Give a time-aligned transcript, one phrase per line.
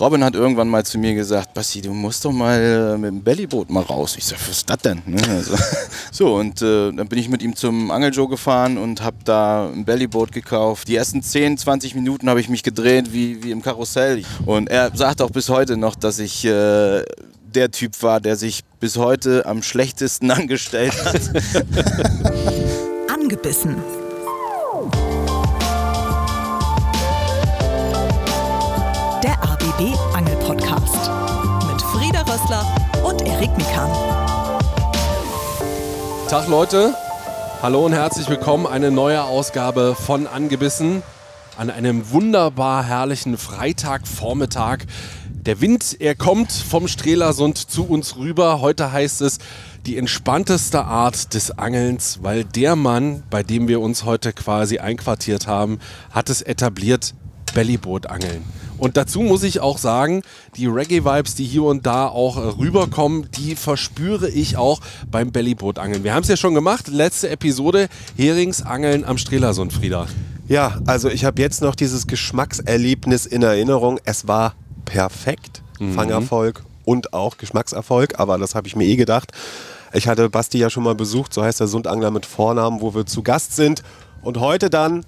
[0.00, 3.22] Robin hat irgendwann mal zu mir gesagt, Basti, du musst doch mal äh, mit dem
[3.22, 4.16] Bellyboot mal raus.
[4.18, 5.02] Ich sag, was ist das denn?
[5.06, 5.22] Ne?
[5.28, 5.54] Also,
[6.10, 9.84] so, und äh, dann bin ich mit ihm zum Angeljoe gefahren und habe da ein
[9.84, 10.88] Bellyboot gekauft.
[10.88, 14.24] Die ersten 10, 20 Minuten habe ich mich gedreht wie, wie im Karussell.
[14.46, 17.04] Und er sagt auch bis heute noch, dass ich äh,
[17.54, 21.20] der Typ war, der sich bis heute am schlechtesten angestellt hat.
[23.12, 23.76] Angebissen.
[29.76, 31.10] ABB Angel Podcast
[31.66, 32.64] mit Frieda Rössler
[33.04, 33.90] und Erik Mikan.
[36.28, 36.94] Tag Leute,
[37.60, 38.66] hallo und herzlich willkommen.
[38.66, 41.02] Eine neue Ausgabe von Angebissen
[41.56, 44.84] an einem wunderbar herrlichen Freitagvormittag.
[45.28, 48.60] Der Wind, er kommt vom Strelasund zu uns rüber.
[48.60, 49.38] Heute heißt es
[49.86, 55.48] die entspannteste Art des Angelns, weil der Mann, bei dem wir uns heute quasi einquartiert
[55.48, 57.14] haben, hat es etabliert,
[57.54, 58.44] Bellyboot-Angeln.
[58.78, 60.22] Und dazu muss ich auch sagen,
[60.56, 66.04] die Reggae-Vibes, die hier und da auch äh, rüberkommen, die verspüre ich auch beim Bellyboot-Angeln.
[66.04, 70.06] Wir haben es ja schon gemacht, letzte Episode, Heringsangeln am Strelasund, Frieda.
[70.48, 73.98] Ja, also ich habe jetzt noch dieses Geschmackserlebnis in Erinnerung.
[74.04, 74.54] Es war
[74.84, 75.62] perfekt.
[75.94, 79.32] Fangerfolg und auch Geschmackserfolg, aber das habe ich mir eh gedacht.
[79.92, 83.06] Ich hatte Basti ja schon mal besucht, so heißt der Sundangler mit Vornamen, wo wir
[83.06, 83.82] zu Gast sind.
[84.24, 85.04] Und heute dann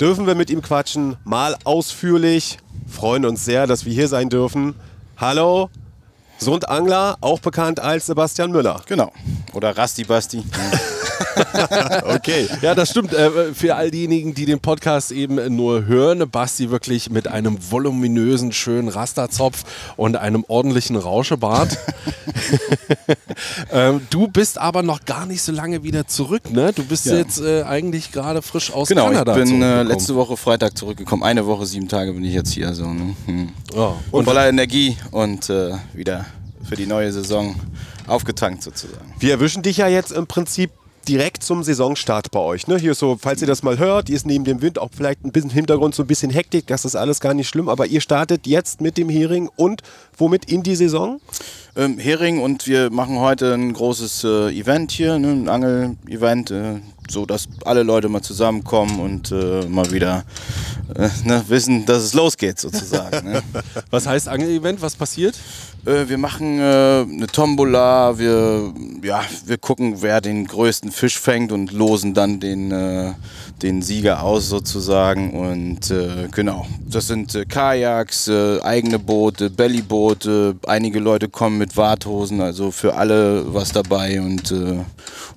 [0.00, 2.56] dürfen wir mit ihm quatschen, mal ausführlich.
[2.88, 4.74] Freuen uns sehr, dass wir hier sein dürfen.
[5.18, 5.68] Hallo,
[6.38, 8.80] Sundangler, auch bekannt als Sebastian Müller.
[8.86, 9.12] genau.
[9.52, 10.42] Oder Rasti Basti.
[12.16, 12.48] Okay.
[12.62, 13.12] Ja, das stimmt.
[13.12, 18.52] Äh, Für all diejenigen, die den Podcast eben nur hören, Basti wirklich mit einem voluminösen,
[18.52, 19.64] schönen Rasterzopf
[19.96, 21.76] und einem ordentlichen Rauschebart.
[23.72, 26.72] ähm, du bist aber noch gar nicht so lange wieder zurück, ne?
[26.72, 27.16] Du bist Ja.
[27.16, 29.88] jetzt äh, eigentlich gerade frisch aus Genau, ich Kanada bin äh, zurückgekommen.
[29.88, 31.22] letzte Woche Freitag zurückgekommen.
[31.22, 32.72] Eine Woche, sieben Tage bin ich jetzt hier.
[32.74, 33.14] So, ne?
[33.26, 33.48] hm.
[33.74, 33.94] Ja.
[34.10, 36.26] Und voller Energie und äh, wieder
[36.68, 37.54] für die neue Saison
[38.06, 39.14] aufgetankt sozusagen.
[39.18, 40.70] Wir erwischen dich ja jetzt im Prinzip
[41.08, 42.66] direkt zum Saisonstart bei euch.
[42.66, 42.78] Ne?
[42.78, 45.32] Hier so, falls ihr das mal hört, hier ist neben dem Wind auch vielleicht ein
[45.32, 48.46] bisschen Hintergrund so ein bisschen Hektik, das ist alles gar nicht schlimm, aber ihr startet
[48.46, 49.82] jetzt mit dem Hering und
[50.16, 51.20] womit in die Saison?
[51.76, 55.28] Ähm, Hering und wir machen heute ein großes äh, Event hier, ne?
[55.28, 60.24] ein Angel-Event, äh, so dass alle Leute mal zusammenkommen und äh, mal wieder
[60.94, 63.30] äh, ne, wissen, dass es losgeht sozusagen.
[63.30, 63.42] ne?
[63.90, 64.80] Was heißt Angelevent?
[64.80, 65.36] Was passiert?
[65.84, 68.72] Äh, wir machen äh, eine Tombola, wir,
[69.02, 73.14] ja, wir gucken, wer den größten Fisch fängt und losen dann den,
[73.62, 75.32] den Sieger aus sozusagen.
[75.32, 75.92] Und
[76.32, 83.54] genau, das sind Kajaks, eigene Boote, Bellyboote, einige Leute kommen mit Warthosen, also für alle
[83.54, 84.84] was dabei und, äh,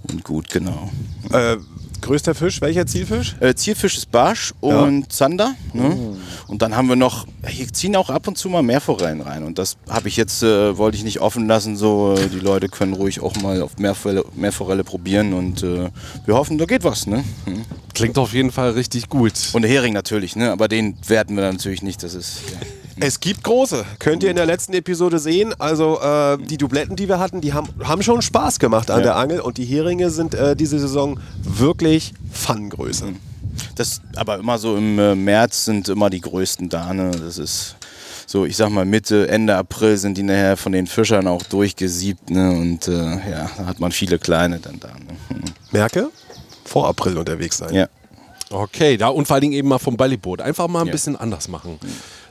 [0.09, 0.89] und gut, genau.
[1.31, 1.57] Äh,
[2.01, 3.35] größter Fisch, welcher Zielfisch?
[3.39, 5.55] Äh, Zielfisch ist Barsch und Zander.
[5.73, 6.17] Ne?
[6.47, 9.43] Und dann haben wir noch, hier ziehen auch ab und zu mal Meerforellen rein.
[9.43, 11.75] Und das habe ich jetzt, äh, wollte ich nicht offen lassen.
[11.77, 15.33] So, äh, die Leute können ruhig auch mal auf Meerforelle, Meerforelle probieren.
[15.33, 15.89] Und äh,
[16.25, 17.07] wir hoffen, da geht was.
[17.07, 17.23] Ne?
[17.45, 17.63] Hm.
[17.93, 19.33] Klingt auf jeden Fall richtig gut.
[19.53, 20.51] Und der Hering natürlich, ne?
[20.51, 22.03] aber den werten wir natürlich nicht.
[22.03, 22.41] Das ist.
[22.51, 22.57] Ja.
[23.01, 23.85] Es gibt große.
[23.99, 25.53] Könnt ihr in der letzten Episode sehen.
[25.59, 29.03] Also äh, die Dubletten, die wir hatten, die haben, haben schon Spaß gemacht an Ja.
[29.03, 33.13] der Angel und die Heringe sind äh, diese Saison wirklich Pfannengröße.
[33.75, 36.93] Das, aber immer so im äh, März sind immer die größten da.
[36.93, 37.11] Ne?
[37.11, 37.75] Das ist
[38.25, 42.29] so, ich sag mal Mitte, Ende April sind die nachher von den Fischern auch durchgesiebt.
[42.29, 42.51] Ne?
[42.51, 44.89] Und äh, ja, da hat man viele kleine dann da.
[44.89, 44.95] Ne?
[45.29, 45.41] Hm.
[45.71, 46.09] Merke,
[46.65, 47.73] vor April unterwegs sein.
[47.73, 47.87] Ja.
[48.51, 50.41] Okay, da und vor allen Dingen eben mal vom Bellyboot.
[50.41, 50.91] Einfach mal ein Ja.
[50.91, 51.79] bisschen anders machen.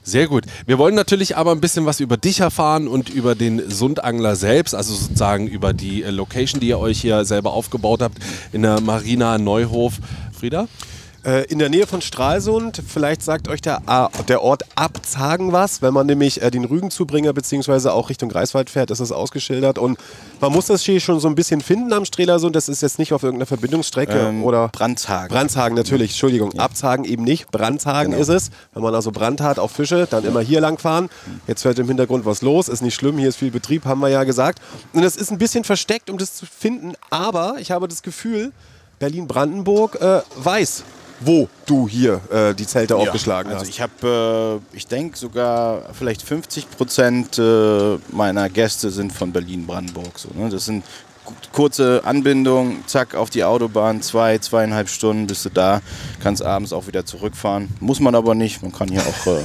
[0.09, 0.45] Sehr gut.
[0.65, 4.75] Wir wollen natürlich aber ein bisschen was über dich erfahren und über den Sundangler selbst,
[4.75, 8.17] also sozusagen über die äh, Location, die ihr euch hier selber aufgebaut habt
[8.53, 9.99] in der Marina Neuhof.
[10.33, 10.67] Frieda?
[11.29, 13.83] Äh, in der Nähe von Stralsund, vielleicht sagt euch der,
[14.29, 18.91] der Ort Abzagen was, wenn man nämlich äh, den Rügenzubringer beziehungsweise auch Richtung Greifswald fährt,
[18.91, 19.99] ist es ausgeschildert und
[20.41, 23.13] man muss das hier schon so ein bisschen finden am Strelasund, das ist jetzt nicht
[23.13, 24.69] auf irgendeiner Verbindungsstrecke Ähm, oder...
[24.69, 25.29] Brandhagen.
[25.29, 28.23] Brandshagen natürlich, Entschuldigung, Abzagen eben nicht, Brandshagen Genau.
[28.23, 28.51] ist es.
[28.73, 31.11] Wenn man also Brand hat auf Fische, dann immer hier lang fahren.
[31.47, 34.09] Jetzt hört im Hintergrund was los, ist nicht schlimm, hier ist viel Betrieb, haben wir
[34.09, 34.63] ja gesagt.
[34.95, 38.53] Und es ist ein bisschen versteckt, um das zu finden, aber ich habe das Gefühl,
[38.99, 40.85] Berlin-Brandenburg äh, weiß,
[41.21, 43.69] wo du hier äh, die Zelte aufgeschlagen also hast.
[43.71, 50.19] ich habe, äh, ich denke sogar vielleicht 50 Prozent äh, meiner Gäste sind von Berlin-Brandenburg.
[50.19, 50.49] So, ne?
[50.49, 50.85] Das sind
[51.25, 55.81] ku- kurze Anbindungen, zack, auf die Autobahn, zwei, zweieinhalb Stunden bist du da,
[56.23, 57.69] kannst abends auch wieder zurückfahren.
[57.81, 59.43] Muss man aber nicht, man kann hier auch äh,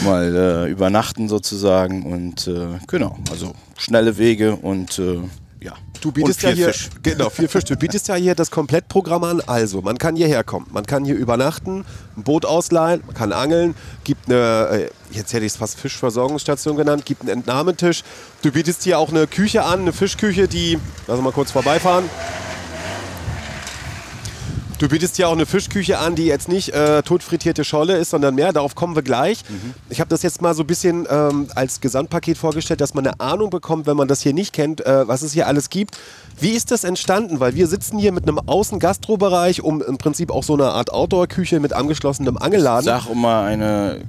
[0.04, 0.34] mal
[0.66, 5.20] äh, übernachten sozusagen und äh, genau, also schnelle Wege und äh,
[5.60, 5.74] ja.
[6.00, 6.88] Du bietest ja hier, Fisch.
[7.02, 7.64] genau, viel Fisch.
[7.64, 9.42] Du bietest ja hier das Komplettprogramm an.
[9.46, 11.84] Also, man kann hierher kommen, man kann hier übernachten,
[12.16, 13.74] ein Boot ausleihen, man kann angeln,
[14.04, 18.02] gibt eine, äh, jetzt hätte ich es fast Fischversorgungsstation genannt, gibt einen Entnahmetisch.
[18.42, 22.04] Du bietest hier auch eine Küche an, eine Fischküche, die, lass uns mal kurz vorbeifahren.
[24.80, 28.34] Du bietest hier auch eine Fischküche an, die jetzt nicht äh, totfrittierte Scholle ist, sondern
[28.34, 28.50] mehr.
[28.50, 29.42] Darauf kommen wir gleich.
[29.90, 33.20] Ich habe das jetzt mal so ein bisschen ähm, als Gesamtpaket vorgestellt, dass man eine
[33.20, 35.98] Ahnung bekommt, wenn man das hier nicht kennt, äh, was es hier alles gibt.
[36.40, 37.40] Wie ist das entstanden?
[37.40, 41.60] Weil wir sitzen hier mit einem Außengastrobereich, um im Prinzip auch so eine Art Outdoor-Küche
[41.60, 42.84] mit angeschlossenem Angelladen.
[42.86, 44.00] Sag immer eine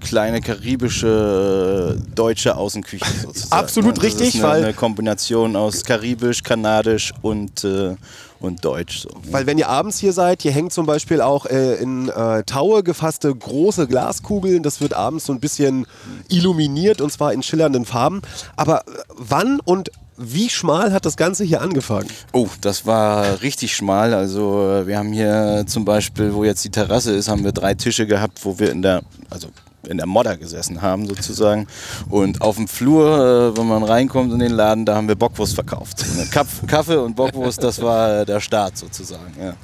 [0.00, 3.52] kleine karibische äh, deutsche Außenküche sozusagen.
[3.52, 7.96] Absolut Das ist richtig, eine, weil- eine Kombination aus karibisch, kanadisch und, äh,
[8.44, 9.00] und deutsch.
[9.00, 9.10] So.
[9.30, 12.82] Weil wenn ihr abends hier seid, hier hängen zum Beispiel auch äh, in äh, Taue
[12.82, 14.62] gefasste große Glaskugeln.
[14.62, 15.86] Das wird abends so ein bisschen
[16.28, 18.22] illuminiert und zwar in schillernden Farben.
[18.56, 22.08] Aber äh, wann und wie schmal hat das Ganze hier angefangen?
[22.32, 24.14] Oh, das war richtig schmal.
[24.14, 27.74] Also äh, wir haben hier zum Beispiel, wo jetzt die Terrasse ist, haben wir drei
[27.74, 29.48] Tische gehabt, wo wir in der, also
[29.88, 31.66] in der Modder gesessen haben sozusagen.
[32.08, 35.54] Und auf dem Flur, äh, wenn man reinkommt in den Laden, da haben wir Bockwurst
[35.54, 36.04] verkauft.
[36.30, 39.34] Kaff- Kaffee und Bockwurst, das war äh, der Start sozusagen.
[39.40, 39.54] Ja.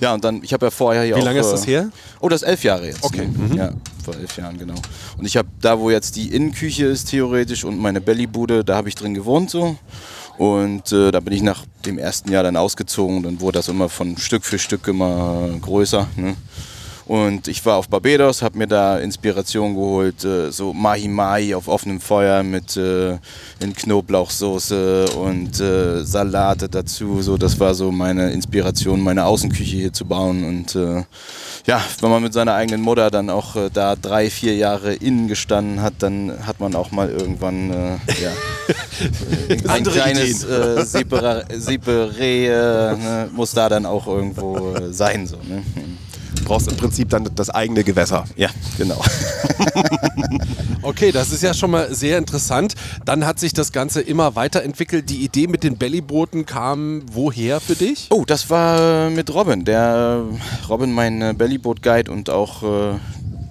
[0.00, 1.24] Ja, und dann, ich habe ja vorher hier Wie auch...
[1.24, 1.90] lange ist äh, das her?
[2.20, 3.04] Oh, das ist elf Jahre jetzt.
[3.04, 3.28] Okay.
[3.28, 3.56] Ne?
[3.56, 3.70] Ja,
[4.02, 4.76] vor elf Jahren, genau.
[5.18, 8.88] Und ich habe da, wo jetzt die Innenküche ist, theoretisch, und meine Bellybude, da habe
[8.88, 9.76] ich drin gewohnt so.
[10.38, 13.22] Und äh, da bin ich nach dem ersten Jahr dann ausgezogen.
[13.22, 16.06] Dann wurde das immer von Stück für Stück immer größer.
[16.16, 16.34] Ne?
[17.10, 21.66] Und ich war auf Barbados, habe mir da Inspiration geholt, äh, so Mahi Mahi auf
[21.66, 23.18] offenem Feuer mit äh,
[23.58, 27.20] in Knoblauchsoße und äh, Salate dazu.
[27.20, 30.44] So, das war so meine Inspiration, meine Außenküche hier zu bauen.
[30.44, 31.02] Und äh,
[31.66, 35.26] ja, wenn man mit seiner eigenen Mutter dann auch äh, da drei, vier Jahre innen
[35.26, 38.30] gestanden hat, dann hat man auch mal irgendwann äh, ja,
[39.68, 42.46] ein kleines äh, Separé
[42.96, 45.26] ne, muss da dann auch irgendwo sein.
[45.26, 45.64] So, ne?
[46.40, 48.24] Du brauchst im Prinzip dann das eigene Gewässer.
[48.36, 49.00] Ja, genau.
[50.82, 52.74] Okay, das ist ja schon mal sehr interessant.
[53.04, 55.10] Dann hat sich das Ganze immer weiterentwickelt.
[55.10, 58.06] Die Idee mit den Bellybooten kam woher für dich?
[58.10, 59.64] Oh, das war mit Robin.
[59.64, 60.22] Der
[60.68, 62.94] Robin, mein äh, Bellyboot-Guide und auch, äh,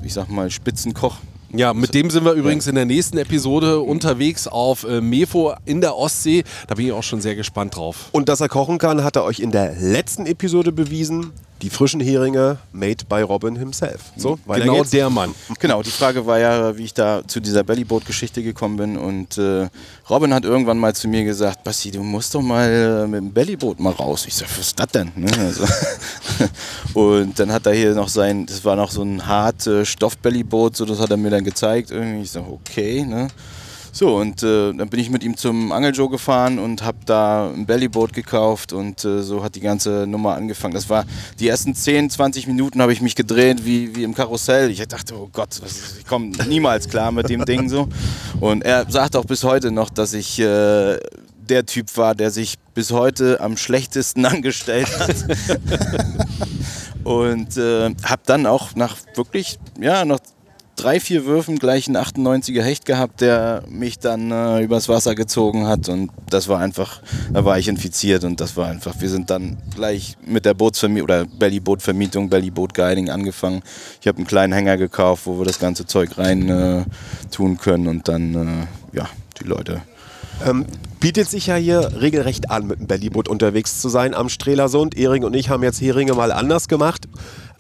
[0.04, 1.18] ich sag mal, Spitzenkoch.
[1.52, 5.82] Ja, mit dem sind wir übrigens in der nächsten Episode unterwegs auf äh, Mefo in
[5.82, 6.44] der Ostsee.
[6.68, 8.10] Da bin ich auch schon sehr gespannt drauf.
[8.12, 11.32] Und dass er kochen kann, hat er euch in der letzten Episode bewiesen.
[11.62, 14.14] Die frischen Heringe made by Robin himself.
[14.16, 14.92] So, weiter genau geht's.
[14.92, 15.36] der Mann.
[15.60, 18.98] Genau, die Frage war ja, wie ich da zu dieser Bellyboot-Geschichte gekommen bin.
[18.98, 19.68] Und äh,
[20.10, 23.34] Robin hat irgendwann mal zu mir gesagt, Basti, du musst doch mal äh, mit dem
[23.34, 24.26] Bellyboot mal raus.
[24.26, 25.12] Ich sag, was ist das denn?
[25.16, 25.30] Ne?
[25.38, 25.66] Also,
[26.94, 30.78] und dann hat er hier noch sein, das war noch so ein hart äh, Stoff-Bellyboot,
[30.78, 31.92] so das hat er mir dann gezeigt.
[31.92, 32.24] Irgendwie.
[32.24, 33.28] Ich sag, okay, ne?
[34.00, 37.66] So, und äh, dann bin ich mit ihm zum Angeljoe gefahren und habe da ein
[37.66, 40.74] Bellyboot gekauft und äh, so hat die ganze Nummer angefangen.
[40.74, 41.04] Das war
[41.38, 44.72] die ersten 10, 20 Minuten habe ich mich gedreht wie, wie im Karussell.
[44.72, 45.60] Ich dachte, oh Gott,
[46.00, 47.90] ich komme niemals klar mit dem Ding so.
[48.40, 50.98] Und er sagt auch bis heute noch, dass ich äh,
[51.50, 55.16] der Typ war, der sich bis heute am schlechtesten angestellt hat.
[57.04, 60.19] und äh, habe dann auch nach wirklich, ja, nach
[60.80, 65.68] drei, vier Würfen gleich einen 98er Hecht gehabt, der mich dann äh, übers Wasser gezogen
[65.68, 67.02] hat und das war einfach,
[67.34, 71.04] da war ich infiziert und das war einfach, wir sind dann gleich mit der Bootsvermietung
[71.04, 73.62] oder Bellyboot-Vermietung, Bellyboot-Guiding angefangen.
[74.02, 76.86] Ich habe einen kleinen Hänger gekauft, wo wir das ganze Zeug rein äh,
[77.31, 79.10] tun können und dann, äh, ja,
[79.40, 79.81] die Leute
[80.45, 80.66] Ähm,
[81.02, 84.98] bietet sich ja hier regelrecht an, mit dem Bellyboot unterwegs zu sein am Strelasund.
[84.98, 87.07] Ehring und ich haben jetzt Heringe mal anders gemacht.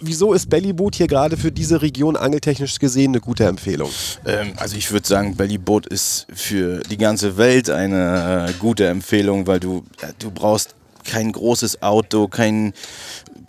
[0.01, 3.89] Wieso ist Bellyboot hier gerade für diese Region angeltechnisch gesehen eine gute Empfehlung?
[4.25, 9.45] Ähm, also ich würde sagen, Bellyboot ist für die ganze Welt eine äh, gute Empfehlung,
[9.45, 12.73] weil du, äh, du brauchst kein großes Auto, kein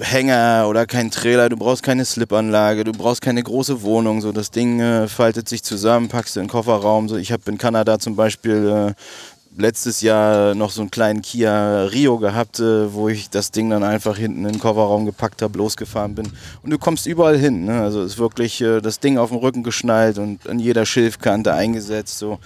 [0.01, 4.21] Hänger oder kein Trailer, du brauchst keine Slipanlage, du brauchst keine große Wohnung.
[4.21, 7.09] So das Ding äh, faltet sich zusammen, packst du in den Kofferraum.
[7.09, 11.85] So, ich habe in Kanada zum Beispiel äh, letztes Jahr noch so einen kleinen Kia
[11.85, 15.59] Rio gehabt, äh, wo ich das Ding dann einfach hinten in den Kofferraum gepackt habe,
[15.59, 16.33] losgefahren bin.
[16.63, 17.65] Und du kommst überall hin.
[17.65, 17.81] Ne?
[17.81, 22.19] Also ist wirklich äh, das Ding auf dem Rücken geschnallt und an jeder Schilfkante eingesetzt.
[22.19, 22.39] So.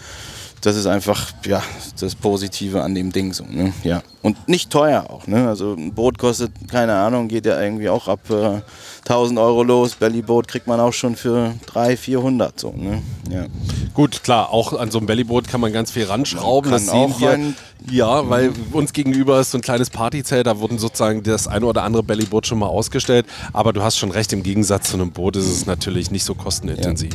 [0.64, 1.62] Das ist einfach ja,
[2.00, 3.34] das Positive an dem Ding.
[3.34, 3.74] So, ne?
[3.82, 4.02] ja.
[4.22, 5.26] Und nicht teuer auch.
[5.26, 5.46] Ne?
[5.46, 8.62] Also ein Boot kostet, keine Ahnung, geht ja irgendwie auch ab äh,
[9.02, 9.96] 1000 Euro los.
[9.96, 12.58] Bellyboot kriegt man auch schon für 300, 400.
[12.60, 13.02] So, ne?
[13.30, 13.44] ja.
[13.92, 16.70] Gut, klar, auch an so einem Bellyboot kann man ganz viel ranschrauben.
[16.70, 17.28] Das sehen auch wir.
[17.28, 17.56] rein-
[17.90, 21.82] Ja, weil uns gegenüber ist so ein kleines Partyzelt, da wurden sozusagen das eine oder
[21.82, 23.26] andere Bellyboot schon mal ausgestellt.
[23.52, 26.34] Aber du hast schon recht, im Gegensatz zu einem Boot ist es natürlich nicht so
[26.34, 27.12] kostenintensiv.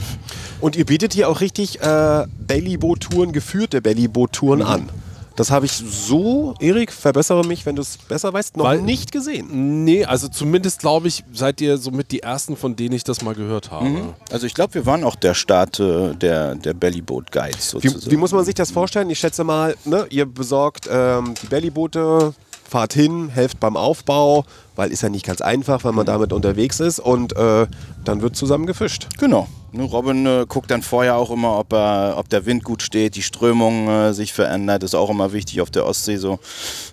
[0.62, 4.90] Und ihr bietet hier auch richtig äh, Bellyboot-Touren, geführte Bellyboot-Touren an.
[5.36, 9.14] Das habe ich so, Erik, verbessere mich, wenn du es besser weißt, noch Weil- nicht
[9.14, 9.86] gesehen.
[9.86, 13.34] Nee, also zumindest glaube ich, seid ihr somit die ersten, von denen ich das mal
[13.36, 14.14] gehört habe.
[14.34, 18.12] Also ich glaube, wir waren auch der Start äh, der, der Bellyboat Guides Wie, sozusagen.
[18.12, 19.10] wie muss man sich das vorstellen?
[19.10, 22.34] Ich schätze mal, ne, ihr besorgt ähm, die Bellyboote,
[22.70, 24.46] fahrt hin, helft beim Aufbau,
[24.76, 27.68] weil ist ja nicht ganz einfach, wenn man damit unterwegs ist und äh,
[28.06, 29.08] dann wird zusammen gefischt.
[29.20, 29.48] Genau.
[29.72, 33.16] Ne, Robin äh, guckt dann vorher auch immer, ob, er, ob der Wind gut steht,
[33.16, 34.84] die Strömung äh, sich verändert.
[34.84, 36.40] ist auch immer wichtig auf der Ostsee so.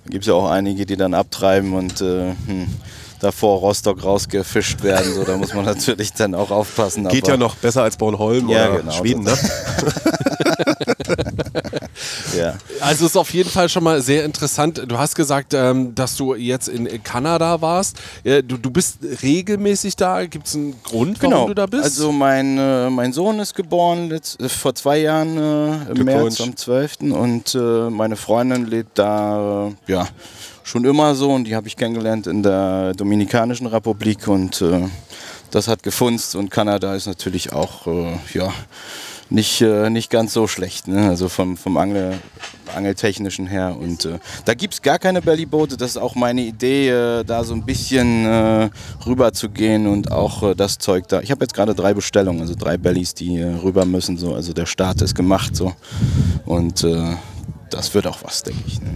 [0.05, 2.67] Da gibt es ja auch einige, die dann abtreiben und äh, hm,
[3.21, 5.15] da vor Rostock rausgefischt werden.
[5.15, 7.09] So, da muss man natürlich dann auch aufpassen.
[7.09, 9.33] Geht ja noch besser als Bornholm Ja, oder genau, Schweden, ne?
[12.37, 12.55] Ja.
[12.81, 14.83] Also ist auf jeden Fall schon mal sehr interessant.
[14.89, 17.97] Du hast gesagt, ähm, dass du jetzt in Kanada warst.
[18.25, 20.25] Ja, Du, du bist regelmäßig da.
[20.27, 21.47] Gibt es einen Grund, warum Genau.
[21.49, 21.85] du da bist?
[21.85, 26.41] Also mein, äh, mein Sohn ist geboren letzt, äh, vor zwei Jahren äh, im März
[26.41, 27.13] am 12.
[27.13, 27.59] und äh,
[27.91, 30.09] meine Freundin lebt da äh, ja
[30.63, 34.89] schon immer so und die habe ich kennengelernt in der Dominikanischen Republik und äh,
[35.51, 38.53] das hat gefunzt und Kanada ist natürlich auch äh, ja
[39.31, 41.09] nicht, äh, nicht ganz so schlecht, ne?
[41.09, 42.15] also vom, vom Angel,
[42.75, 43.77] Angeltechnischen her.
[43.79, 45.77] Und äh, da gibt es gar keine Bellyboote.
[45.77, 48.71] Das ist auch meine Idee, äh, da so ein bisschen äh,
[49.05, 51.21] rüber zu gehen und auch äh, das Zeug da.
[51.21, 54.17] Ich habe jetzt gerade drei Bestellungen, also drei Bellies, die äh, rüber müssen.
[54.17, 54.35] So.
[54.35, 55.57] Also der Start ist gemacht.
[55.57, 55.75] So.
[56.45, 56.87] Und
[57.71, 58.81] das wird auch was, denke ich.
[58.81, 58.89] Ne?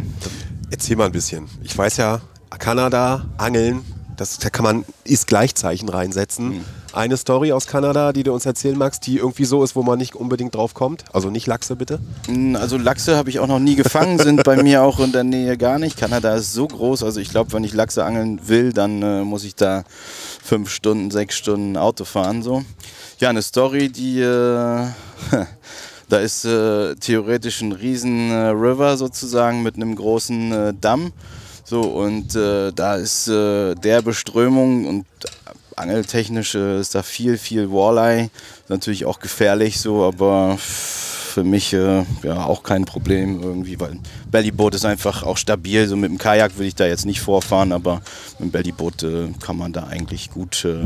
[0.70, 1.48] Erzähl mal ein bisschen.
[1.62, 2.20] Ich weiß ja,
[2.58, 3.84] Kanada, Angeln,
[4.16, 6.64] das, da kann man Ist-Gleichzeichen reinsetzen.
[6.92, 9.96] Eine Story aus Kanada, die du uns erzählen magst, die irgendwie so ist, wo man
[9.98, 11.04] nicht unbedingt drauf kommt.
[11.12, 12.00] Also nicht Lachse, bitte.
[12.26, 15.22] Mm, Also Lachse habe ich auch noch nie gefangen, sind bei mir auch in der
[15.22, 15.96] Nähe gar nicht.
[15.96, 19.44] Kanada ist so groß, also ich glaube, wenn ich Lachse angeln will, dann äh, muss
[19.44, 19.84] ich da
[20.42, 22.42] fünf Stunden, sechs Stunden Auto fahren.
[22.42, 22.64] So.
[23.20, 24.24] Ja, eine Story, die äh,
[26.08, 31.12] da ist äh, theoretisch ein riesen äh, River sozusagen mit einem großen äh, Damm.
[31.62, 35.06] So, und äh, da ist äh, derbe Strömung und
[35.80, 38.30] angeltechnisch äh, ist da viel, viel Walleye.
[38.68, 40.56] Natürlich auch gefährlich so, aber
[41.30, 43.98] für mich äh, ja auch kein Problem irgendwie, weil
[44.30, 45.86] Bellyboot ist einfach auch stabil.
[45.86, 48.02] So mit dem Kajak will ich da jetzt nicht vorfahren, aber
[48.38, 50.76] mit dem Bellyboot äh, kann man da eigentlich gut, äh,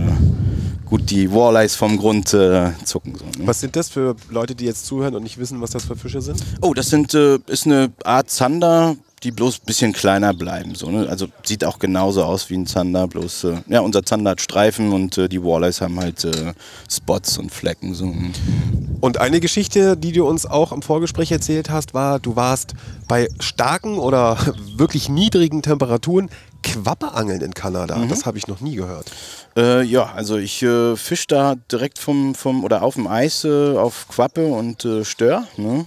[0.85, 3.15] gut die Walleyes vom Grund äh, zucken.
[3.17, 3.47] So, ne?
[3.47, 6.21] Was sind das für Leute, die jetzt zuhören und nicht wissen, was das für Fische
[6.21, 6.43] sind?
[6.61, 10.75] Oh, das sind, äh, ist eine Art Zander, die bloß ein bisschen kleiner bleiben.
[10.75, 11.09] So, ne?
[11.09, 14.93] Also sieht auch genauso aus wie ein Zander, bloß äh, ja, unser Zander hat Streifen
[14.93, 16.53] und äh, die Walleyes haben halt äh,
[16.91, 17.95] Spots und Flecken.
[17.95, 18.15] So.
[19.01, 22.75] Und eine Geschichte, die du uns auch im Vorgespräch erzählt hast, war, du warst
[23.09, 24.37] bei starken oder
[24.77, 26.29] wirklich niedrigen Temperaturen
[26.63, 28.03] Quappe angeln in Kanada.
[28.09, 29.11] Das habe ich noch nie gehört.
[29.57, 33.77] Äh, ja, also ich äh, fisch da direkt vom, vom oder auf dem Eis äh,
[33.77, 35.47] auf Quappe und äh, Stör.
[35.57, 35.87] Ne?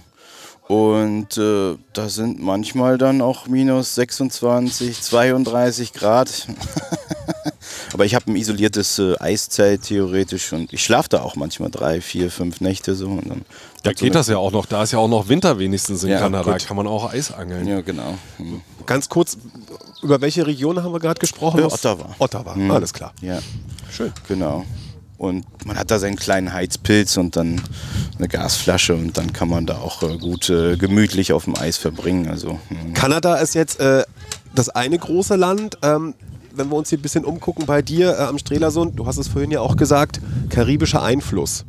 [0.68, 6.46] Und äh, da sind manchmal dann auch minus 26, 32 Grad.
[7.94, 12.02] Aber ich habe ein isoliertes äh, Eiszelt theoretisch und ich schlafe da auch manchmal drei,
[12.02, 13.06] vier, fünf Nächte so.
[13.08, 13.42] Und dann
[13.82, 14.66] da geht das ja auch noch.
[14.66, 16.52] Da ist ja auch noch Winter wenigstens in Ja, Kanada.
[16.52, 16.66] gut.
[16.66, 17.66] Kann man auch Eis angeln.
[17.66, 18.14] Ja, genau.
[18.36, 18.60] Hm.
[18.84, 19.38] Ganz kurz,
[20.02, 21.60] über welche Region haben wir gerade gesprochen?
[21.60, 22.14] Äh, Ottawa.
[22.18, 22.70] Ottawa, Mhm.
[22.70, 23.12] alles klar.
[23.22, 23.38] Ja.
[23.90, 24.12] Schön.
[24.28, 24.64] Genau.
[25.18, 27.60] Und man hat da seinen kleinen Heizpilz und dann
[28.16, 31.76] eine Gasflasche und dann kann man da auch äh, gut äh, gemütlich auf dem Eis
[31.76, 32.28] verbringen.
[32.28, 32.94] Also hm.
[32.94, 34.04] Kanada ist jetzt äh,
[34.54, 35.78] das eine große Land.
[35.82, 36.14] Ähm,
[36.52, 39.26] wenn wir uns hier ein bisschen umgucken bei dir äh, am Strelasund, du hast es
[39.28, 40.20] vorhin ja auch gesagt,
[40.50, 41.64] karibischer Einfluss.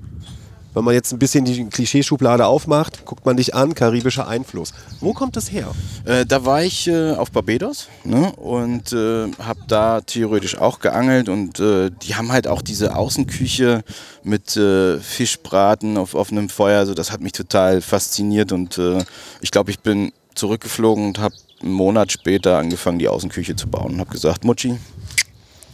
[0.80, 4.72] Wenn man jetzt ein bisschen die Klischeeschublade aufmacht, guckt man dich an, karibischer Einfluss.
[5.02, 5.74] Wo kommt das her?
[6.06, 8.32] Äh, da war ich äh, auf Barbados ne?
[8.38, 13.84] und äh, habe da theoretisch auch geangelt und äh, die haben halt auch diese Außenküche
[14.24, 16.80] mit äh, Fischbraten auf offenem Feuer.
[16.80, 19.04] Also das hat mich total fasziniert und äh,
[19.42, 23.96] ich glaube, ich bin zurückgeflogen und habe einen Monat später angefangen, die Außenküche zu bauen
[23.96, 24.78] und habe gesagt, Mutschi,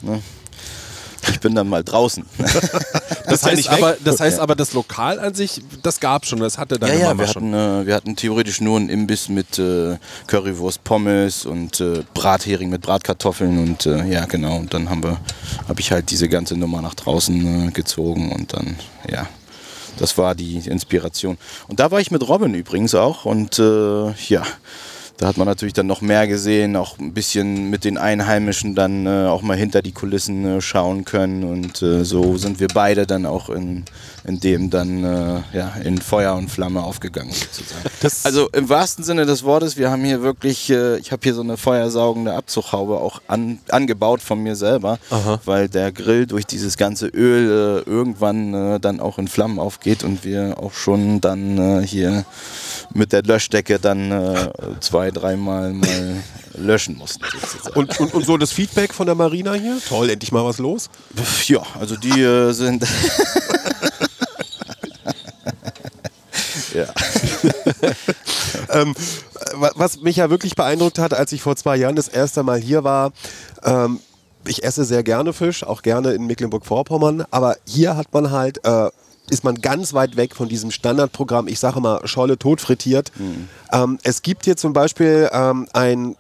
[0.02, 0.20] ne?
[1.30, 2.26] Ich bin dann mal draußen.
[3.28, 6.40] Das, ja heißt, aber, das heißt aber, das Lokal an sich, das gab schon.
[6.40, 7.54] Das hatte deine Ja, ja, Mama wir schon.
[7.56, 12.70] hatten, äh, wir hatten theoretisch nur einen Imbiss mit äh, Currywurst, Pommes und äh, Brathering
[12.70, 14.58] mit Bratkartoffeln und äh, ja, genau.
[14.58, 15.20] Und dann haben wir,
[15.68, 18.76] habe ich halt diese ganze Nummer nach draußen äh, gezogen und dann,
[19.12, 19.26] ja,
[19.98, 21.40] das war die Inspiration.
[21.68, 24.44] Und da war ich mit Robin übrigens auch und äh, ja.
[25.18, 29.06] Da hat man natürlich dann noch mehr gesehen, auch ein bisschen mit den Einheimischen dann
[29.06, 31.46] äh, auch mal hinter die Kulissen äh, schauen können.
[31.46, 33.86] Und äh, so sind wir beide dann auch in,
[34.26, 37.90] in dem dann äh, ja, in Feuer und Flamme aufgegangen sozusagen.
[38.24, 41.42] also im wahrsten Sinne des Wortes, wir haben hier wirklich, äh, ich habe hier so
[41.44, 45.00] eine feuersaugende Abzughaube auch an, angebaut von mir selber,
[45.46, 50.26] weil der Grill durch dieses ganze Öl äh, irgendwann dann auch in Flammen aufgeht und
[50.26, 52.26] wir auch schon dann hier
[52.96, 54.50] mit der Löschdecke dann äh,
[54.80, 56.24] zwei, dreimal mal
[56.58, 57.24] löschen mussten.
[57.76, 59.78] Und, und, und so das Feedback von der Marina hier?
[59.88, 60.90] Toll, endlich mal was los.
[61.48, 62.86] Ja, also die äh, sind.
[66.74, 66.86] ja.
[68.70, 68.96] ähm,
[69.54, 72.60] wa- was mich ja wirklich beeindruckt hat, als ich vor zwei Jahren das erste Mal
[72.60, 73.12] hier war,
[73.64, 74.00] ähm,
[74.48, 78.90] ich esse sehr gerne Fisch, auch gerne in Mecklenburg-Vorpommern, aber hier hat man halt, äh,
[79.30, 83.12] ist man ganz weit weg von diesem Standardprogramm, ich sage mal Scholle tot frittiert.
[83.72, 86.16] Ähm, es gibt hier zum Beispiel ähm, ein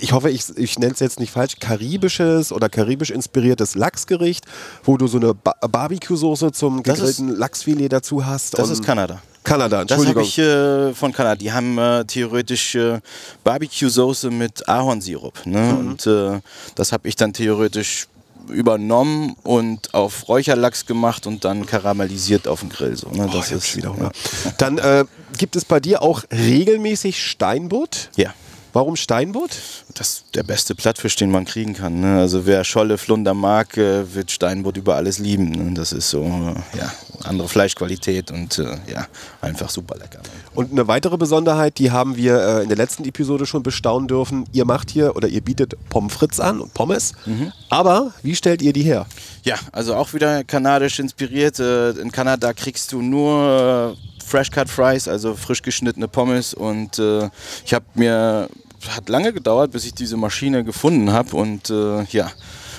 [0.00, 4.44] ich hoffe, ich, ich nenne es jetzt nicht falsch, karibisches oder karibisch inspiriertes Lachsgericht,
[4.84, 8.56] wo du so eine ba Barbecue-Soße zum Das ist- gegrillten Lachsfilet dazu hast.
[8.56, 9.20] Das ist Kanada.
[9.42, 10.22] Kanada, Das habe Entschuldigung.
[10.22, 11.34] ich äh, von Kanada.
[11.34, 13.00] Die haben äh, theoretisch äh,
[13.42, 15.44] Barbecue-Soße mit Ahornsirup.
[15.46, 15.58] Ne?
[15.62, 15.78] Mhm.
[15.78, 16.40] Und äh,
[16.76, 18.06] das habe ich dann theoretisch
[18.48, 22.96] übernommen und auf Räucherlachs gemacht und dann karamellisiert auf dem Grill.
[22.96, 23.26] So, ne?
[23.28, 23.92] Oh, Das ist wieder.
[23.94, 24.10] Hunger.
[24.58, 25.04] Dann äh,
[25.36, 28.10] gibt es bei dir auch regelmäßig Steinbutt.
[28.16, 28.32] ja.
[28.72, 29.50] Warum Steinbutt?
[29.94, 32.00] Das ist der beste Plattfisch, den man kriegen kann.
[32.00, 32.18] Ne?
[32.18, 35.50] Also wer Scholle, Flunder mag, äh, wird Steinbutt über alles lieben.
[35.50, 35.74] Ne?
[35.74, 36.92] Das ist so, äh, ja,
[37.24, 39.06] andere Fleischqualität und äh, ja,
[39.40, 40.20] einfach super lecker.
[40.54, 44.44] Und eine weitere Besonderheit, die haben wir äh, in der letzten Episode schon bestaunen dürfen.
[44.52, 47.12] Ihr macht hier oder ihr bietet Pommes frites an und Pommes.
[47.24, 47.52] Mhm.
[47.70, 49.06] Aber wie stellt ihr die her?
[49.44, 51.58] Ja, also auch wieder kanadisch inspiriert.
[51.58, 53.96] In Kanada kriegst du nur
[54.28, 56.54] Fresh Cut Fries, also frisch geschnittene Pommes.
[56.54, 57.30] Und äh,
[57.64, 58.48] ich habe mir,
[58.88, 61.34] hat lange gedauert, bis ich diese Maschine gefunden habe.
[61.36, 62.30] Und äh, ja,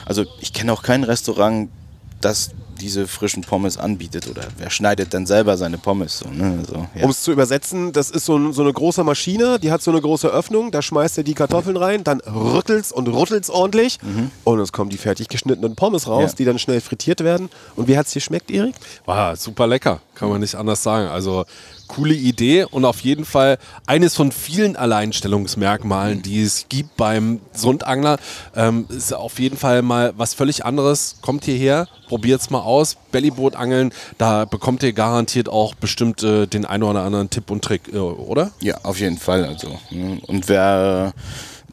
[0.06, 1.70] also ich kenne auch kein Restaurant,
[2.22, 4.28] das diese frischen Pommes anbietet.
[4.28, 6.20] Oder wer schneidet denn selber seine Pommes?
[6.20, 6.58] So, ne?
[6.60, 7.04] also, ja.
[7.04, 9.92] Um es zu übersetzen, das ist so, ein, so eine große Maschine, die hat so
[9.92, 14.00] eine große Öffnung, da schmeißt ihr die Kartoffeln rein, dann rüttelst und rüttelst ordentlich
[14.44, 16.28] und es kommen die fertig geschnittenen Pommes raus, Mhm.
[16.30, 16.34] Ja.
[16.40, 17.50] die dann schnell frittiert werden.
[17.76, 18.76] Und wie hat es dir schmeckt, Erik?
[19.06, 21.08] War super lecker, kann man nicht anders sagen.
[21.10, 21.46] Also
[21.89, 28.17] coole Idee und auf jeden Fall eines von vielen Alleinstellungsmerkmalen, die es gibt beim Sundangler.
[28.55, 31.17] Ähm, ist auf jeden Fall mal was völlig anderes.
[31.22, 32.96] Kommt hierher, probiert's mal aus.
[33.12, 37.91] Bellybootangeln, da bekommt ihr garantiert auch bestimmt äh, den einen oder anderen Tipp und Trick,
[37.91, 38.51] äh, oder?
[38.62, 39.43] Ja, auf jeden Fall.
[39.43, 40.19] Also, ne?
[40.27, 41.19] Und wer äh,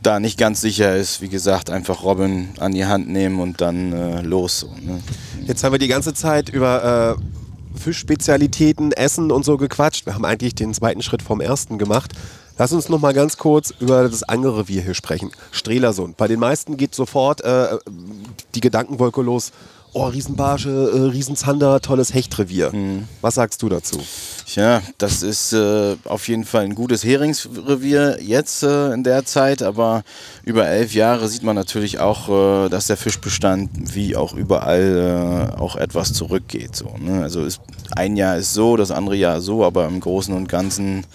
[0.02, 3.92] da nicht ganz sicher ist, wie gesagt, einfach Robin an die Hand nehmen und dann
[3.92, 4.61] äh, los.
[4.61, 5.02] So, ne?
[5.46, 7.45] Jetzt haben wir die ganze Zeit über äh,
[7.77, 10.07] Fischspezialitäten, Essen und so gequatscht.
[10.07, 12.12] Wir haben eigentlich den zweiten Schritt vom ersten gemacht.
[12.59, 15.31] Lass uns noch mal ganz kurz über das Angelrevier hier sprechen.
[15.51, 16.17] Strelasund.
[16.17, 17.77] Bei den meisten geht sofort äh,
[18.55, 19.53] die Gedankenwolke los.
[19.98, 22.70] Oh, Riesenbarsche, äh, Riesenzander, tolles Hechtrevier.
[23.22, 23.98] Was sagst du dazu?
[24.46, 29.62] Tja, das ist äh, auf jeden Fall ein gutes Heringsrevier jetzt äh, in der Zeit,
[29.62, 30.02] aber
[30.44, 35.59] über elf Jahre sieht man natürlich auch, äh, dass der Fischbestand wie auch überall äh,
[35.59, 36.76] auch etwas zurückgeht.
[36.76, 37.22] So, ne?
[37.22, 41.06] Also ist, ein Jahr ist so, das andere Jahr so, aber im Großen und Ganzen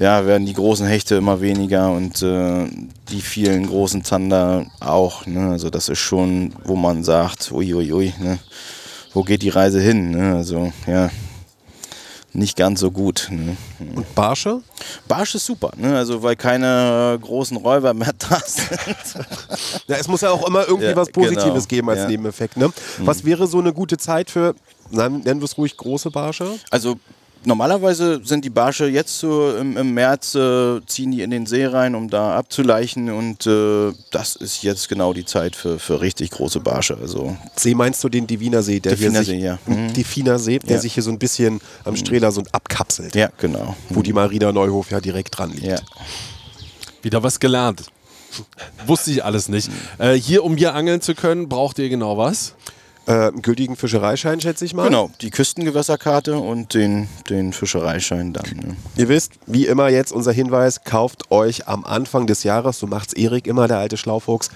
[0.00, 2.66] ja, werden die großen Hechte immer weniger und äh,
[3.10, 5.26] die vielen großen Zander auch.
[5.26, 5.50] Ne?
[5.50, 8.38] Also das ist schon, wo man sagt, uiuiui, ui, ne?
[9.12, 10.10] wo geht die Reise hin?
[10.10, 10.36] Ne?
[10.36, 11.10] Also ja,
[12.32, 13.28] nicht ganz so gut.
[13.30, 13.58] Ne?
[13.94, 14.62] Und Barsche?
[15.06, 15.94] Barsch ist super, ne?
[15.98, 18.66] also weil keine großen Räuber mehr da sind.
[19.86, 21.64] Ja, es muss ja auch immer irgendwie Ja, was Positives genau.
[21.66, 22.06] geben als Ja.
[22.08, 22.56] Nebeneffekt.
[22.56, 22.72] Ne?
[23.00, 24.54] Was wäre so eine gute Zeit für,
[24.90, 26.58] nennen wir es ruhig, große Barsche?
[26.70, 26.96] Also
[27.44, 31.64] normalerweise sind die Barsche jetzt so im, im März, äh, ziehen die in den See
[31.66, 36.30] rein, um da abzuleichen und äh, das ist jetzt genau die Zeit für, für richtig
[36.30, 36.96] große Barsche.
[37.00, 39.58] Also See meinst du den Diviner See, der Diviner See, ja.
[39.66, 39.92] Mhm.
[39.92, 40.82] Diviner See, der Ja.
[40.82, 43.74] sich hier so ein bisschen am Strelasund abkapselt, ja, genau.
[43.88, 45.64] wo die Marina Neuhof ja direkt dran liegt.
[45.66, 45.78] Ja.
[47.02, 47.84] Wieder was gelernt.
[48.86, 49.70] Wusste ich alles nicht.
[49.98, 52.54] Äh, hier, um hier angeln zu können, braucht ihr genau was?
[53.10, 54.84] Äh, gültigen Fischereischein, schätze ich mal.
[54.84, 58.44] Genau, die Küstengewässerkarte und den, den Fischereischein dann.
[58.54, 58.76] Ne?
[58.96, 63.12] Ihr wisst, wie immer jetzt unser Hinweis, kauft euch am Anfang des Jahres, so macht's
[63.12, 64.50] Erik immer, der alte Schlaufuchs,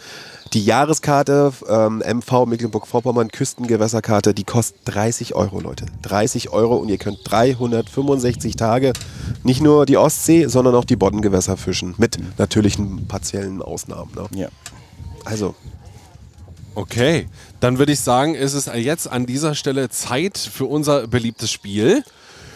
[0.53, 5.87] die Jahreskarte ähm, MV Mecklenburg-Vorpommern Küstengewässerkarte, die kostet 30 Euro, Leute.
[6.03, 8.93] 30 Euro und ihr könnt 365 Tage
[9.43, 11.97] nicht nur die Ostsee, sondern auch die Boddengewässer fischen.
[11.99, 14.13] Mit natürlichen partiellen Ausnahmen.
[14.15, 14.29] Ne?
[14.43, 14.49] Ja.
[15.25, 15.57] Also,
[16.75, 17.27] Okay,
[17.61, 22.03] dann würde ich sagen, ist es jetzt an dieser Stelle Zeit für unser beliebtes Spiel.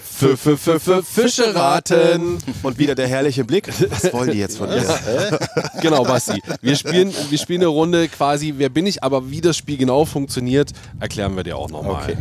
[0.02, 2.38] Für, für, für, für Fische raten.
[2.64, 3.68] und wieder der herrliche Blick.
[3.88, 4.82] Was wollen die jetzt von mir?
[5.80, 6.42] Genau, Basti.
[6.60, 10.04] Wir spielen, wir spielen eine Runde quasi, wer bin ich, aber wie das Spiel genau
[10.04, 12.02] funktioniert, erklären wir dir auch nochmal.
[12.02, 12.16] Okay.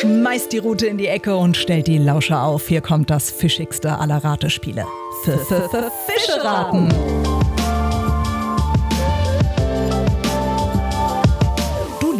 [0.00, 2.68] Schmeißt die Rute in die Ecke und stellt die Lauscher auf.
[2.68, 4.86] Hier kommt das fischigste aller Ratespiele.
[5.26, 6.88] F -f -f Fische raten.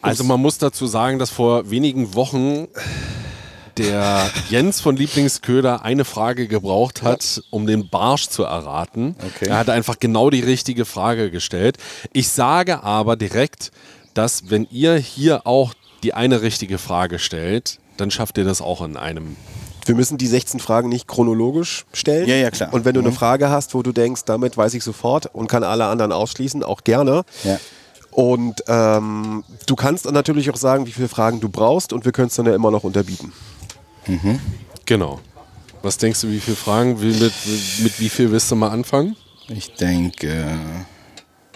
[0.00, 2.66] Also man muss dazu sagen, dass vor wenigen Wochen
[3.76, 9.16] der Jens von Lieblingsköder eine Frage gebraucht hat, um den Barsch zu erraten.
[9.36, 9.48] Okay.
[9.48, 11.78] Er hat einfach genau die richtige Frage gestellt.
[12.12, 13.70] Ich sage aber direkt,
[14.14, 18.82] dass wenn ihr hier auch die eine richtige Frage stellt, dann schafft ihr das auch
[18.82, 19.36] in einem.
[19.84, 22.28] Wir müssen die 16 Fragen nicht chronologisch stellen.
[22.28, 22.72] Ja, ja, klar.
[22.72, 23.14] Und wenn du eine Mhm.
[23.14, 26.84] Frage hast, wo du denkst, damit weiß ich sofort und kann alle anderen ausschließen, auch
[26.84, 27.24] gerne.
[27.44, 27.58] Ja.
[28.12, 32.12] Und ähm, du kannst dann natürlich auch sagen, wie viele Fragen du brauchst und wir
[32.12, 33.32] können es dann ja immer noch unterbieten.
[34.84, 35.20] Genau.
[35.82, 37.00] Was denkst du, wie viele Fragen?
[37.00, 37.32] Wie, mit,
[37.82, 39.16] mit wie viel willst du mal anfangen?
[39.48, 40.56] Ich denke äh,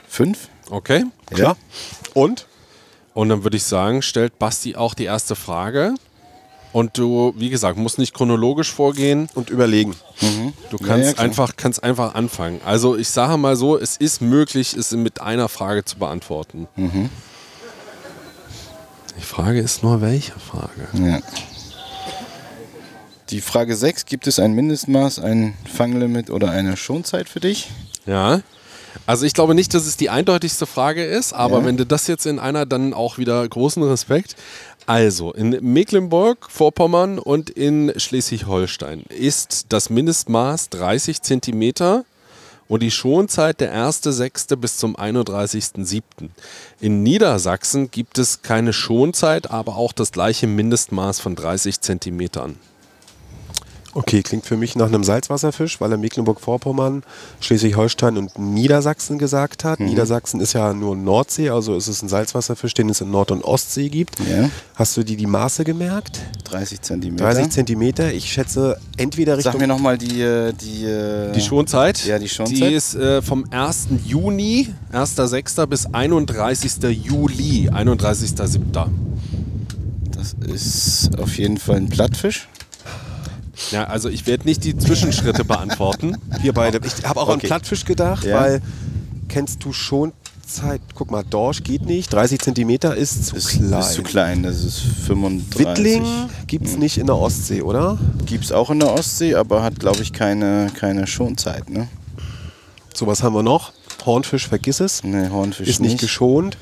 [0.09, 0.49] fünf.
[0.71, 1.05] Okay.
[1.37, 1.57] Ja.
[2.15, 2.47] Und?
[3.15, 5.95] Und dann würde ich sagen, stellt Basti auch die erste Frage.
[6.77, 9.31] Und du, wie gesagt, musst nicht chronologisch vorgehen.
[9.35, 9.95] Und überlegen.
[10.69, 11.25] Du Ja, kannst, ja, klar.
[11.25, 12.61] einfach, kannst einfach anfangen.
[12.67, 16.69] Also ich sage mal so, es ist möglich, es mit einer Frage zu beantworten.
[16.77, 17.09] Mhm.
[19.19, 20.87] Die Frage ist nur, welche Frage?
[20.93, 21.21] Ja.
[23.31, 27.71] Die Frage 6, gibt es ein Mindestmaß, ein Fanglimit oder eine Schonzeit für dich?
[28.05, 28.43] Ja.
[29.07, 31.65] Also ich glaube nicht, dass es die eindeutigste Frage ist, aber Ja.
[31.65, 34.37] wenn du das jetzt in einer, dann auch wieder großen Respekt.
[34.87, 42.05] Also in Mecklenburg-Vorpommern und in Schleswig-Holstein ist das Mindestmaß 30 Zentimeter
[42.69, 44.55] und die Schonzeit der 1.6.
[44.55, 46.03] bis zum 31.7.
[46.81, 52.57] In Niedersachsen gibt es keine Schonzeit, aber auch das gleiche Mindestmaß von 30 Zentimetern.
[53.97, 57.03] Okay, klingt für mich nach einem Salzwasserfisch, weil er Mecklenburg-Vorpommern,
[57.41, 59.81] Schleswig-Holstein und Niedersachsen gesagt hat.
[59.81, 59.87] Mhm.
[59.87, 63.43] Niedersachsen ist ja nur Nordsee, also ist es ein Salzwasserfisch, den es in Nord- und
[63.43, 64.19] Ostsee gibt.
[64.21, 64.51] Ja.
[64.75, 66.21] Hast du dir die Maße gemerkt?
[66.45, 67.25] 30 Zentimeter.
[67.25, 68.13] 30 Zentimeter.
[68.13, 72.05] Ich schätze entweder Richtung Sag mir nochmal die, äh, die, äh, Die Schonzeit?
[72.05, 72.57] Ja, die Schonzeit.
[72.57, 73.89] Die ist äh, vom 1.
[74.05, 75.65] Juni, 1.6.
[75.69, 76.83] bis 31.
[77.03, 78.89] Juli, 31.7.
[80.11, 82.47] Das ist auf jeden Fall ein Plattfisch.
[83.71, 86.17] Ja, also ich werde nicht die Zwischenschritte beantworten.
[86.41, 86.81] Wir beide.
[86.87, 87.47] Ich habe auch an Okay.
[87.49, 88.41] Plattfisch gedacht, Ja.
[88.41, 88.63] weil
[89.29, 90.13] kennst du schon
[90.47, 90.81] Zeit.
[90.95, 92.13] Guck mal, Dorsch geht nicht.
[92.13, 93.81] 30 Zentimeter ist zu Ist, klein.
[93.81, 95.59] ist zu klein, das ist 35.
[95.59, 96.05] Wittling
[96.47, 97.99] gibt es nicht in der Ostsee, oder?
[98.27, 101.69] Gibt es auch in der Ostsee, aber hat, glaube ich, keine, keine Schonzeit.
[101.69, 101.89] Ne?
[102.95, 103.73] So, was haben wir noch?
[104.07, 105.03] Hornfisch, vergiss es.
[105.03, 106.01] Ne, Hornfisch ist nicht, nicht.
[106.01, 106.57] geschont.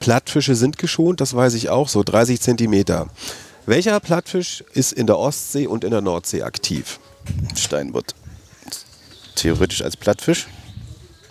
[0.00, 2.02] Plattfische sind geschont, das weiß ich auch so.
[2.02, 3.06] 30 Zentimeter.
[3.70, 6.98] Welcher Plattfisch ist in der Ostsee und in der Nordsee aktiv?
[7.54, 8.16] Steinbutt.
[9.36, 10.48] Theoretisch als Plattfisch.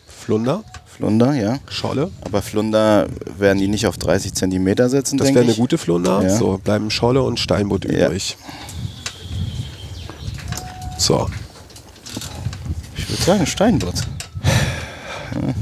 [0.08, 1.60] Flunder, Flunder, ja.
[1.68, 2.12] Scholle.
[2.22, 6.24] Aber Flunder werden die nicht auf 30 Zentimeter setzen, Das wäre eine gute Flunder.
[6.24, 6.30] Ja.
[6.30, 8.06] So, bleiben Scholle und Steinbutt Ja.
[8.08, 8.38] übrig.
[10.98, 11.30] So,
[12.96, 13.96] Ich würde sagen Steinbutt.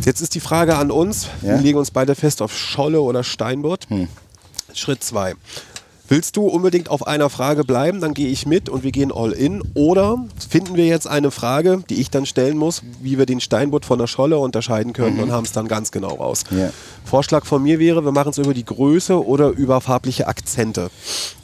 [0.06, 1.26] jetzt ist die Frage an uns.
[1.42, 1.56] Ja?
[1.56, 3.90] Wir legen uns beide fest auf Scholle oder Steinbutt.
[3.90, 4.08] Hm.
[4.76, 5.34] Schritt 2.
[6.10, 9.34] Willst du unbedingt auf einer Frage bleiben, dann gehe ich mit und wir gehen all
[9.34, 9.62] in.
[9.74, 13.84] Oder finden wir jetzt eine Frage, die ich dann stellen muss, wie wir den Steinbutt
[13.84, 16.44] von der Scholle unterscheiden können und haben es dann ganz genau raus.
[16.50, 16.60] Mhm.
[16.60, 16.70] Ja.
[17.04, 20.90] Vorschlag von mir wäre, wir machen es über die Größe oder über farbliche Akzente.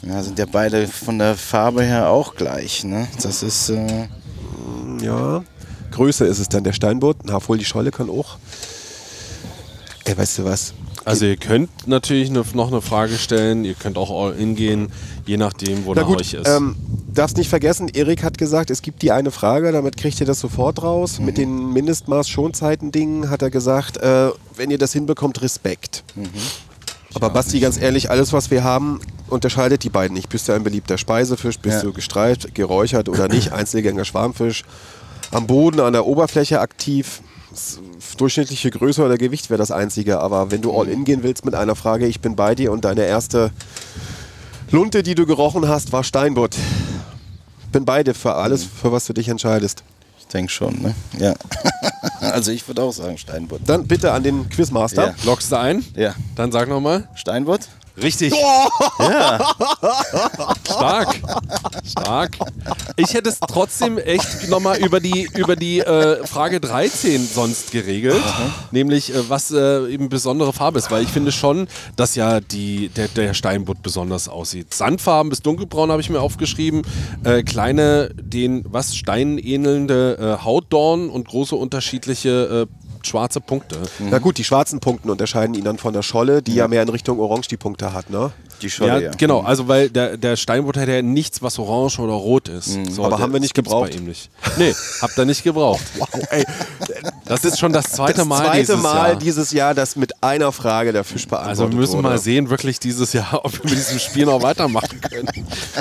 [0.02, 2.84] Ja, sind ja beide von der Farbe her auch gleich.
[2.84, 3.06] Ne?
[3.22, 3.68] Das ist.
[3.68, 4.08] Äh,
[5.02, 5.44] Ja,
[5.90, 7.18] Größe ist es dann der Steinbutt.
[7.24, 8.38] Na, obwohl die Scholle kann auch.
[10.04, 10.72] Ey, weißt du was?
[11.04, 14.90] Also ihr könnt natürlich ne, noch eine Frage stellen, ihr könnt auch all in gehen,
[15.26, 16.48] je nachdem, wo Na gut, euch ist.
[16.48, 16.76] ähm,
[17.12, 20.40] darfst nicht vergessen, Erik hat gesagt, es gibt die eine Frage, damit kriegt ihr das
[20.40, 21.18] sofort raus.
[21.18, 21.24] Mhm.
[21.26, 26.04] Mit den Mindestmaß-Schonzeiten-Dingen hat er gesagt, äh, wenn ihr das hinbekommt, Respekt.
[26.14, 26.28] Mhm.
[27.14, 30.28] Aber Basti, ganz ehrlich, alles, was wir haben, unterscheidet die beiden nicht.
[30.30, 31.82] Bist du ein beliebter Speisefisch, bist Ja.
[31.82, 34.64] du gestreift, geräuchert oder nicht, Einzelgänger Schwarmfisch,
[35.30, 37.20] am Boden, an der Oberfläche aktiv.
[38.16, 41.54] Durchschnittliche Größe oder Gewicht wäre das Einzige, aber wenn du all in gehen willst mit
[41.54, 43.50] einer Frage, ich bin bei dir und deine erste
[44.70, 46.56] Lunte, die du gerochen hast, war Steinbutt.
[47.72, 49.82] Bin bei dir für alles, für was du dich entscheidest.
[50.18, 50.94] ich denke schon, ne?
[51.18, 51.34] Ja.
[52.20, 53.62] also ich würde auch sagen Steinbutt.
[53.66, 55.08] Dann bitte an den Quizmaster.
[55.08, 55.14] Ja.
[55.24, 55.84] Lockst du ein?
[55.96, 56.14] Ja.
[56.36, 57.08] Dann sag nochmal.
[57.14, 57.68] Steinbutt?
[57.96, 58.34] Richtig.
[60.64, 61.14] Stark.
[61.84, 62.36] Stark.
[62.96, 68.22] Ich hätte es trotzdem echt nochmal über die, über die äh, Frage 13 sonst geregelt.
[68.70, 70.90] Nämlich, äh, was äh, eben besondere Farbe ist.
[70.92, 74.72] Weil ich finde schon, dass ja die, der, der Steinbutt besonders aussieht.
[74.72, 76.82] Sandfarben bis dunkelbraun habe ich mir aufgeschrieben.
[77.24, 83.78] Äh, kleine, den was Steinen ähnelnde äh, Hautdorn und große unterschiedliche äh, schwarze Punkte.
[83.98, 86.88] Na gut, die schwarzen Punkten unterscheiden ihn dann von der Scholle, die ja mehr in
[86.88, 88.32] Richtung Orange die Punkte hat, ne?
[88.62, 89.10] Die Ja, Scholle, ja.
[89.16, 89.40] genau.
[89.40, 92.66] Also, weil der, der Steinbutt hat ja nichts, was orange oder rot ist.
[92.72, 93.00] So, Mhm.
[93.00, 93.90] Aber der- haben wir nicht das gebraucht.
[93.90, 94.30] Bei ihm nicht.
[94.56, 95.82] Nee, habt ihr nicht gebraucht.
[95.98, 96.44] Wow, ey.
[97.26, 99.16] Das ist schon das zweite Das Mal zweite dieses Mal Jahr.
[99.16, 102.02] dieses Jahr, dass mit einer Frage der Fisch beantwortet Also wir müssen wurde.
[102.08, 105.28] mal sehen, wirklich dieses Jahr, ob wir mit diesem Spiel noch weitermachen können.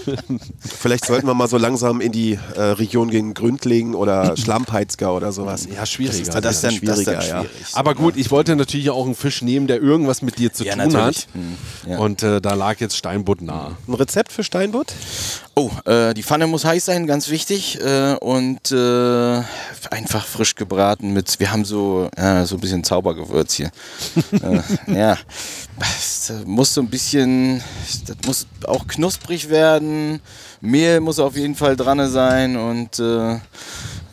[0.59, 5.31] Vielleicht sollten wir mal so langsam in die äh, Region gegen Gründling oder Schlammheizger oder
[5.31, 5.67] sowas.
[5.73, 6.13] Ja, schwieriger.
[6.13, 7.21] Das ist, Das dann, das dann schwieriger, ja.
[7.21, 7.49] schwierig.
[7.73, 10.75] Aber gut, ich wollte natürlich auch einen Fisch nehmen, der irgendwas mit dir zu Ja,
[10.75, 11.27] tun natürlich.
[11.27, 11.33] hat.
[11.33, 11.97] Hm, ja.
[11.99, 13.75] Und äh, da lag jetzt Steinbutt nahe.
[13.89, 14.93] Ein Rezept für Steinbutt?
[15.53, 17.77] Oh, äh, die Pfanne muss heiß sein, ganz wichtig.
[17.81, 19.41] Äh, und äh,
[19.91, 22.09] einfach frisch gebraten mit, wir haben so,
[22.45, 23.69] so ein bisschen Zaubergewürz hier.
[24.31, 24.61] äh,
[24.93, 25.17] ja,
[25.77, 27.61] das äh, muss so ein bisschen,
[28.07, 30.21] das muss auch knusprig werden.
[30.61, 33.39] Mehl muss auf jeden Fall dran sein und äh,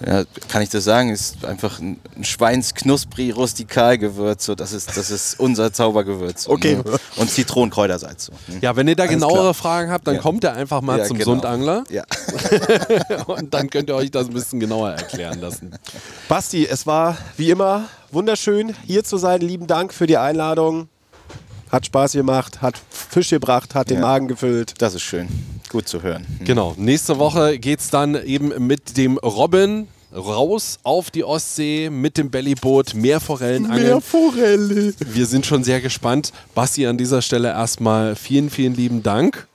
[0.07, 4.47] ja, kann ich das sagen, ist einfach ein, ein Schweinsknuspri Rustikalgewürz.
[4.47, 6.49] So, das ist, das ist unser Zaubergewürz.
[6.49, 6.77] Okay.
[6.77, 6.85] Ne?
[7.17, 8.27] Und Zitronenkräutersalz.
[8.27, 8.33] So.
[8.47, 8.61] Hm.
[8.63, 9.55] Ja, wenn ihr da Alles genauere klar.
[9.55, 10.21] Fragen habt, dann Ja.
[10.23, 11.33] kommt ihr einfach mal Ja, zum genau.
[11.33, 12.05] Sundangler Ja.
[13.27, 15.73] und dann könnt ihr euch das ein bisschen genauer erklären lassen.
[16.29, 19.41] Basti, es war wie immer wunderschön, hier zu sein.
[19.41, 20.89] Lieben Dank für die Einladung.
[21.71, 24.01] Hat Spaß gemacht, hat Fisch gebracht, hat den.
[24.01, 24.75] Magen gefüllt.
[24.79, 25.29] Das ist schön.
[25.71, 26.27] Gut zu hören.
[26.45, 32.19] Genau, nächste Woche geht es dann eben mit dem Robin raus auf die Ostsee mit
[32.19, 34.01] dem Bellyboot, Meerforellen angeln.
[34.01, 34.95] Forelle.
[34.99, 36.33] Wir sind schon sehr gespannt.
[36.55, 39.47] Basti, an dieser Stelle erstmal vielen, vielen lieben Dank.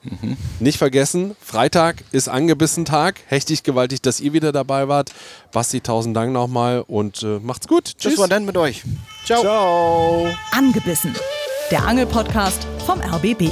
[0.60, 3.20] Nicht vergessen, Freitag ist angebissen Tag.
[3.28, 5.12] Hechtig gewaltig, dass ihr wieder dabei wart.
[5.52, 7.98] Basti, tausend Dank nochmal und äh, macht's gut.
[7.98, 8.18] Tschüss.
[8.18, 8.84] war dann mit euch.
[9.26, 9.42] Ciao.
[9.42, 10.28] Ciao.
[10.52, 11.14] Angebissen.
[11.72, 13.52] Der Angelpodcast vom RBB